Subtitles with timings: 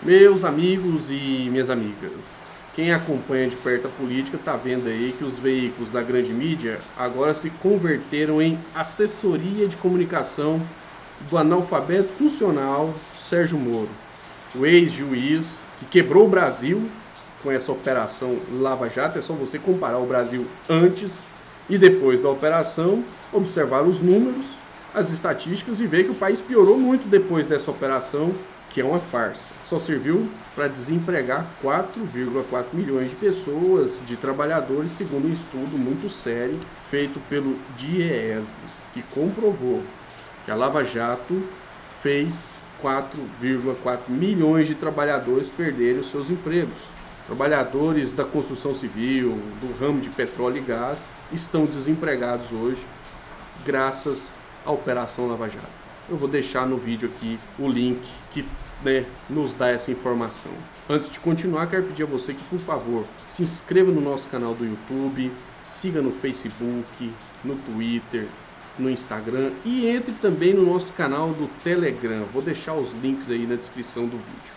[0.00, 2.38] Meus amigos e minhas amigas,
[2.70, 6.88] quem acompanha de perto a política está vendo aí que os veículos da grande mídia
[6.94, 10.72] agora se converteram em assessoria de comunicação
[11.18, 14.04] do analfabeto funcional Sérgio Moro,
[14.52, 17.02] o ex-juiz que quebrou o Brasil
[17.36, 19.18] com essa operação Lava Jato.
[19.18, 21.28] É só você comparar o Brasil antes
[21.68, 26.78] e depois da operação, observar os números, as estatísticas e ver que o país piorou
[26.78, 28.46] muito depois dessa operação,
[28.78, 35.26] que é uma farsa só serviu para desempregar 4,4 milhões de pessoas, de trabalhadores, segundo
[35.26, 36.54] um estudo muito sério
[36.88, 38.46] feito pelo DIEESE,
[38.94, 39.82] que comprovou
[40.44, 41.42] que a Lava Jato
[42.04, 42.36] fez
[42.80, 46.78] 4,4 milhões de trabalhadores perderem os seus empregos.
[47.26, 51.00] Trabalhadores da construção civil, do ramo de petróleo e gás,
[51.32, 52.86] estão desempregados hoje,
[53.66, 54.28] graças
[54.64, 55.66] à Operação Lava Jato.
[56.08, 58.00] Eu vou deixar no vídeo aqui o link
[58.32, 58.46] que
[58.82, 60.52] né, nos dá essa informação.
[60.88, 64.54] Antes de continuar, quero pedir a você que, por favor, se inscreva no nosso canal
[64.54, 65.32] do YouTube,
[65.64, 67.12] siga no Facebook,
[67.44, 68.26] no Twitter,
[68.78, 72.24] no Instagram e entre também no nosso canal do Telegram.
[72.32, 74.54] Vou deixar os links aí na descrição do vídeo,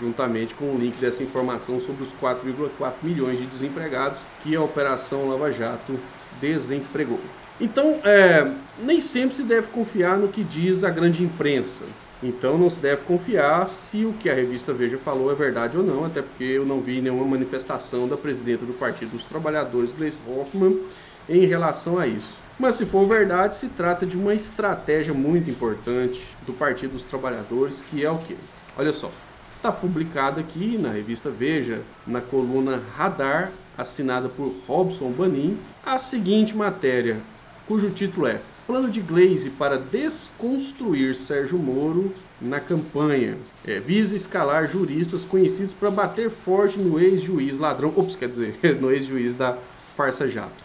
[0.00, 5.28] juntamente com o link dessa informação sobre os 4,4 milhões de desempregados que a Operação
[5.28, 5.98] Lava Jato
[6.40, 7.20] desempregou.
[7.60, 11.84] Então, é, nem sempre se deve confiar no que diz a grande imprensa.
[12.26, 15.84] Então não se deve confiar se o que a revista Veja falou é verdade ou
[15.84, 20.18] não, até porque eu não vi nenhuma manifestação da presidenta do Partido dos Trabalhadores, Gleisi
[20.26, 20.88] Hoffmann,
[21.28, 22.48] em relação a isso.
[22.58, 27.82] Mas se for verdade, se trata de uma estratégia muito importante do Partido dos Trabalhadores,
[27.82, 28.38] que é o que?
[28.74, 29.22] Olha só,
[29.54, 36.56] está publicado aqui na revista Veja, na coluna Radar, assinada por Robson Banin, a seguinte
[36.56, 37.28] matéria,
[37.66, 43.36] cujo título é Plano de Glaze para desconstruir Sérgio Moro na campanha.
[43.66, 47.92] É, visa escalar juristas conhecidos para bater forte no ex-juiz ladrão.
[47.94, 49.58] Ops, quer dizer, no ex-juiz da
[49.96, 50.64] Farsa Jato.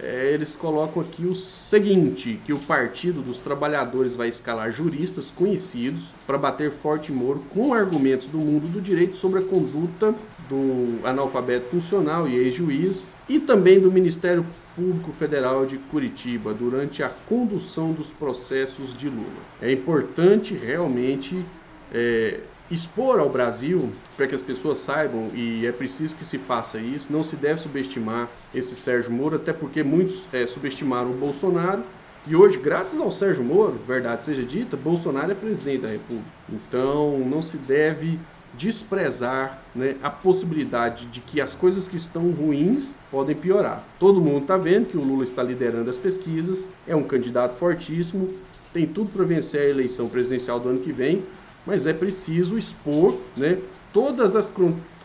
[0.00, 6.04] É, eles colocam aqui o seguinte: que o Partido dos Trabalhadores vai escalar juristas conhecidos
[6.26, 10.14] para bater forte Moro com argumentos do mundo do direito sobre a conduta
[10.48, 14.46] do analfabeto funcional e ex-juiz e também do Ministério
[14.78, 19.26] Público Federal de Curitiba durante a condução dos processos de Lula.
[19.60, 21.44] É importante realmente
[21.92, 22.38] é,
[22.70, 27.12] expor ao Brasil para que as pessoas saibam e é preciso que se faça isso.
[27.12, 31.82] Não se deve subestimar esse Sérgio Moro, até porque muitos é, subestimaram o Bolsonaro.
[32.28, 36.30] E hoje, graças ao Sérgio Moro, verdade seja dita, Bolsonaro é presidente da República.
[36.48, 38.16] Então, não se deve
[38.56, 43.84] desprezar né, a possibilidade de que as coisas que estão ruins podem piorar.
[43.98, 48.28] Todo mundo está vendo que o Lula está liderando as pesquisas, é um candidato fortíssimo,
[48.72, 51.22] tem tudo para vencer a eleição presidencial do ano que vem,
[51.66, 53.58] mas é preciso expor né,
[53.92, 54.50] todas as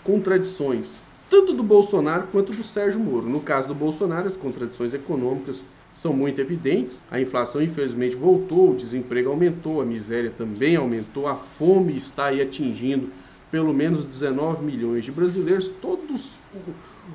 [0.03, 0.87] contradições,
[1.29, 3.27] tanto do Bolsonaro quanto do Sérgio Moro.
[3.27, 6.97] No caso do Bolsonaro, as contradições econômicas são muito evidentes.
[7.09, 12.41] A inflação, infelizmente, voltou, o desemprego aumentou, a miséria também aumentou, a fome está aí
[12.41, 13.09] atingindo
[13.53, 16.31] pelo menos 19 milhões de brasileiros, todos,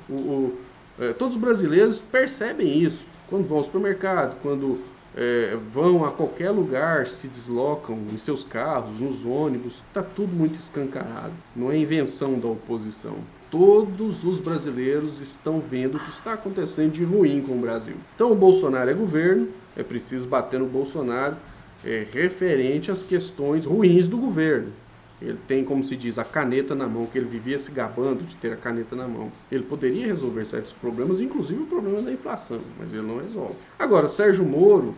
[0.09, 0.57] o, o,
[0.97, 4.79] é, todos os brasileiros percebem isso quando vão ao supermercado, quando
[5.17, 10.57] é, vão a qualquer lugar, se deslocam em seus carros, nos ônibus, está tudo muito
[10.57, 11.33] escancarado.
[11.53, 13.17] Não é invenção da oposição.
[13.51, 17.95] Todos os brasileiros estão vendo o que está acontecendo de ruim com o Brasil.
[18.15, 21.35] Então o Bolsonaro é governo, é preciso bater no Bolsonaro
[21.83, 24.71] é, referente às questões ruins do governo.
[25.21, 28.35] Ele tem, como se diz, a caneta na mão, que ele vivia se gabando de
[28.37, 29.31] ter a caneta na mão.
[29.51, 33.55] Ele poderia resolver certos problemas, inclusive o problema da inflação, mas ele não resolve.
[33.77, 34.93] Agora, Sérgio Moro,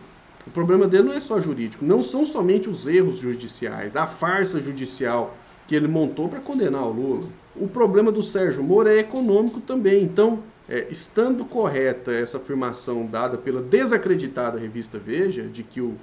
[0.46, 4.60] o problema dele não é só jurídico, não são somente os erros judiciais, a farsa
[4.60, 7.28] judicial que ele montou para condenar o Lula.
[7.56, 10.02] O problema do Sérgio Moro é econômico também.
[10.02, 15.94] Então, é, estando correta essa afirmação dada pela desacreditada revista Veja, de que o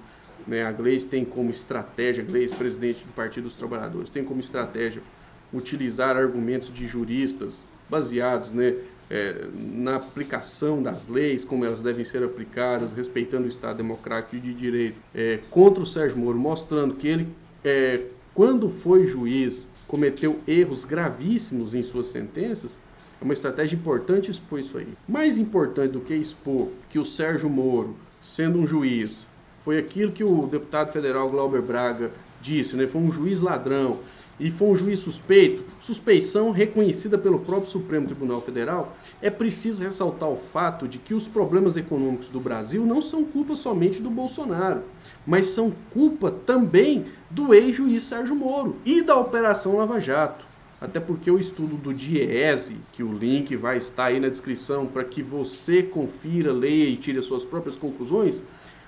[0.48, 0.64] né?
[0.64, 5.02] A Gleice tem como estratégia, Gleice, presidente do Partido dos Trabalhadores, tem como estratégia
[5.54, 8.76] utilizar argumentos de juristas baseados né,
[9.10, 14.40] é, na aplicação das leis, como elas devem ser aplicadas, respeitando o Estado Democrático e
[14.40, 17.28] de Direito, é, contra o Sérgio Moro, mostrando que ele,
[17.64, 18.02] é,
[18.34, 22.80] quando foi juiz, cometeu erros gravíssimos em suas sentenças,
[23.20, 24.88] é uma estratégia importante expor isso aí.
[25.08, 29.26] Mais importante do que expor que o Sérgio Moro, sendo um juiz,
[29.64, 32.10] foi aquilo que o deputado federal Glauber Braga
[32.42, 32.88] disse, né?
[32.88, 34.00] Foi um juiz ladrão
[34.40, 40.30] e foi um juiz suspeito, suspeição reconhecida pelo próprio Supremo Tribunal Federal, é preciso ressaltar
[40.30, 44.82] o fato de que os problemas econômicos do Brasil não são culpa somente do Bolsonaro,
[45.28, 50.48] mas são culpa também do ex-juiz Sérgio Moro e da Operação Lava Jato.
[50.80, 55.04] Até porque o estudo do DIEESE, que o link vai estar aí na descrição para
[55.04, 58.42] que você confira, leia e tire as suas próprias conclusões,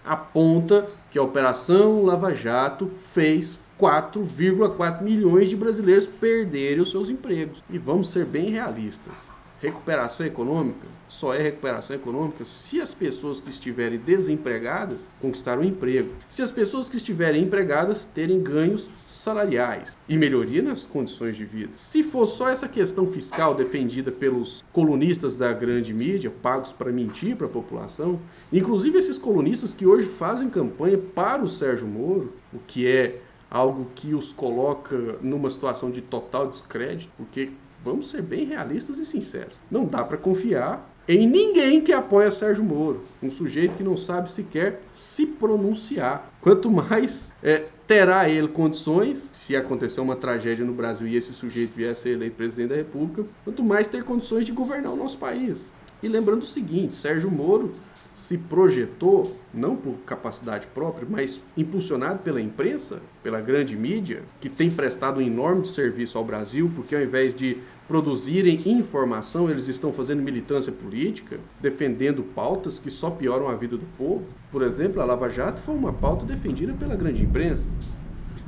[0.06, 7.64] aponta que a Operação Lava Jato fez 4,4 milhões de brasileiros perderem os seus empregos.
[7.70, 13.50] E vamos ser bem realistas recuperação econômica só é recuperação econômica se as pessoas que
[13.50, 16.14] estiverem desempregadas conquistaram um emprego.
[16.30, 21.74] Se as pessoas que estiverem empregadas terem ganhos salariais e melhoria nas condições de vida.
[21.76, 27.36] Se for só essa questão fiscal defendida pelos colunistas da grande mídia, pagos para mentir
[27.36, 28.20] para a população,
[28.52, 33.20] inclusive esses colunistas que hoje fazem campanha para o Sérgio Moro, o que é
[33.50, 37.52] algo que os coloca numa situação de total descrédito, porque
[37.84, 39.56] Vamos ser bem realistas e sinceros.
[39.70, 44.30] Não dá para confiar em ninguém que apoia Sérgio Moro, um sujeito que não sabe
[44.30, 46.32] sequer se pronunciar.
[46.40, 51.76] Quanto mais é, terá ele condições, se acontecer uma tragédia no Brasil e esse sujeito
[51.76, 55.18] vier a ser eleito presidente da República, quanto mais ter condições de governar o nosso
[55.18, 55.72] país.
[56.04, 57.72] E lembrando o seguinte: Sérgio Moro
[58.14, 64.70] se projetou, não por capacidade própria, mas impulsionado pela imprensa, pela grande mídia, que tem
[64.70, 70.22] prestado um enorme serviço ao Brasil, porque ao invés de produzirem informação, eles estão fazendo
[70.22, 74.26] militância política, defendendo pautas que só pioram a vida do povo.
[74.52, 77.68] Por exemplo, a Lava Jato foi uma pauta defendida pela grande imprensa.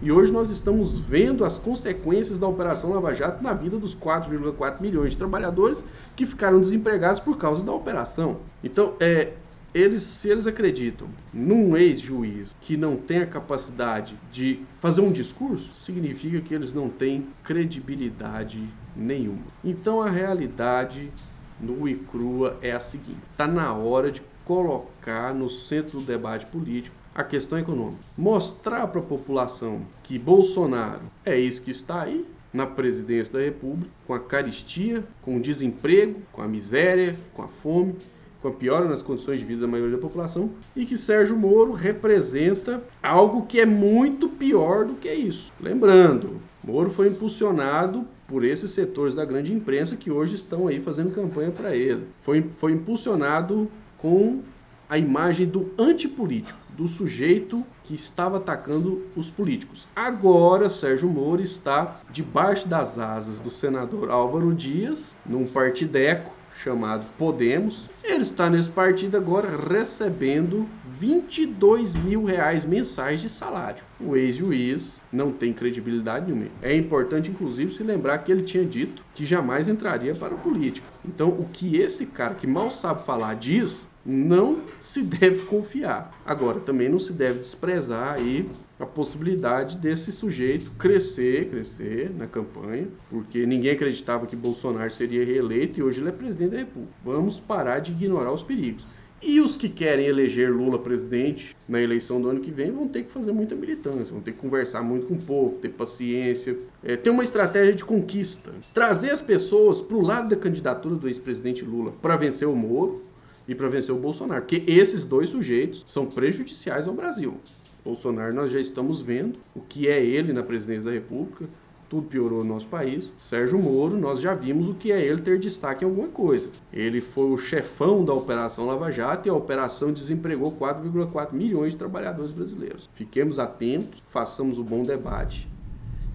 [0.01, 4.81] E hoje nós estamos vendo as consequências da Operação Lava Jato na vida dos 4,4
[4.81, 5.81] milhões de trabalhadores
[6.13, 8.37] que ficaram desempregados por causa da operação.
[8.61, 9.31] Então, é,
[9.73, 15.73] eles, se eles acreditam num ex-juiz que não tem a capacidade de fazer um discurso,
[15.75, 19.45] significa que eles não têm credibilidade nenhuma.
[19.63, 21.11] Então a realidade
[21.59, 26.45] no e crua é a seguinte: está na hora de colocar no centro do debate
[26.47, 28.01] político a questão econômica.
[28.17, 33.89] Mostrar para a população que Bolsonaro é isso que está aí, na presidência da República,
[34.05, 37.95] com a caristia, com o desemprego, com a miséria, com a fome,
[38.43, 41.71] com a piora nas condições de vida da maioria da população, e que Sérgio Moro
[41.71, 45.53] representa algo que é muito pior do que isso.
[45.61, 51.15] Lembrando, Moro foi impulsionado por esses setores da grande imprensa que hoje estão aí fazendo
[51.15, 52.03] campanha para ele.
[52.21, 54.41] Foi, foi impulsionado com
[54.89, 59.87] a imagem do antipolítico, do sujeito que estava atacando os políticos.
[59.95, 67.89] Agora, Sérgio Moro está debaixo das asas do senador Álvaro Dias, num partideco, chamado Podemos.
[68.03, 70.67] Ele está nesse partido agora recebendo
[70.99, 73.83] 22 mil reais mensais de salário.
[73.99, 76.51] O ex-juiz não tem credibilidade nenhuma.
[76.61, 80.87] É importante, inclusive, se lembrar que ele tinha dito que jamais entraria para a política.
[81.05, 86.11] Então, o que esse cara que mal sabe falar diz, não se deve confiar.
[86.25, 92.87] Agora, também não se deve desprezar aí a possibilidade desse sujeito crescer, crescer na campanha,
[93.09, 96.93] porque ninguém acreditava que Bolsonaro seria reeleito e hoje ele é presidente da República.
[97.03, 98.85] Vamos parar de ignorar os perigos.
[99.25, 103.03] E os que querem eleger Lula presidente na eleição do ano que vem vão ter
[103.03, 106.97] que fazer muita militância, vão ter que conversar muito com o povo, ter paciência, é,
[106.97, 108.51] ter uma estratégia de conquista.
[108.73, 113.01] Trazer as pessoas para o lado da candidatura do ex-presidente Lula para vencer o Moro
[113.47, 117.35] e para vencer o Bolsonaro, porque esses dois sujeitos são prejudiciais ao Brasil.
[117.83, 121.45] Bolsonaro nós já estamos vendo o que é ele na presidência da República,
[121.89, 123.13] tudo piorou no nosso país.
[123.19, 126.49] Sérgio Moro, nós já vimos o que é ele ter destaque em alguma coisa.
[126.71, 131.77] Ele foi o chefão da Operação Lava Jato e a operação desempregou 4,4 milhões de
[131.77, 132.89] trabalhadores brasileiros.
[132.95, 135.47] Fiquemos atentos, façamos o um bom debate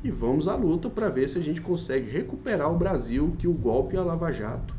[0.03, 3.53] e vamos à luta para ver se a gente consegue recuperar o Brasil que o
[3.53, 4.75] golpe a Lava Jato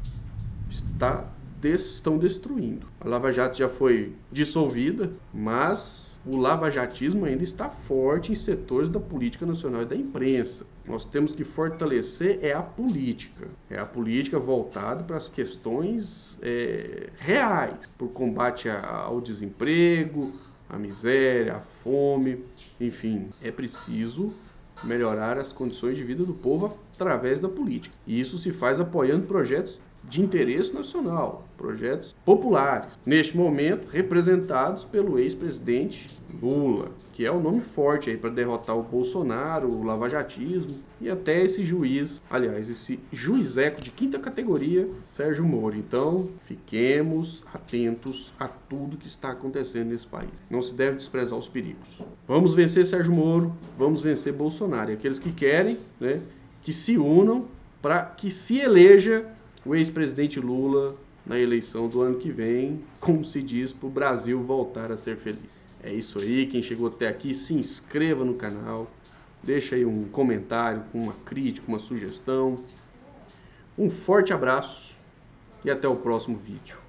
[0.69, 1.25] está,
[1.67, 2.87] estão destruindo.
[2.99, 8.99] A Lava Jato já foi dissolvida, mas o lavajatismo ainda está forte em setores da
[8.99, 10.65] política nacional e da imprensa.
[10.85, 17.09] Nós temos que fortalecer é a política, é a política voltada para as questões é,
[17.17, 20.31] reais, para o combate ao desemprego,
[20.69, 22.43] à miséria, à fome,
[22.79, 24.33] enfim, é preciso
[24.83, 27.93] melhorar as condições de vida do povo através da política.
[28.05, 35.19] E isso se faz apoiando projetos de interesse nacional, projetos populares, neste momento representados pelo
[35.19, 36.07] ex-presidente
[36.41, 41.43] Lula, que é o nome forte aí para derrotar o Bolsonaro, o lavajatismo e até
[41.43, 45.75] esse juiz, aliás, esse juizeco de quinta categoria, Sérgio Moro.
[45.75, 50.29] Então, fiquemos atentos a tudo que está acontecendo nesse país.
[50.49, 52.01] Não se deve desprezar os perigos.
[52.27, 54.91] Vamos vencer Sérgio Moro, vamos vencer Bolsonaro.
[54.91, 56.21] E aqueles que querem, né,
[56.61, 57.45] que se unam
[57.81, 59.25] para que se eleja
[59.65, 64.41] o ex-presidente Lula na eleição do ano que vem, como se diz, para o Brasil
[64.41, 65.59] voltar a ser feliz.
[65.83, 68.89] É isso aí, quem chegou até aqui, se inscreva no canal,
[69.43, 72.55] deixa aí um comentário com uma crítica, uma sugestão.
[73.77, 74.95] Um forte abraço
[75.63, 76.88] e até o próximo vídeo.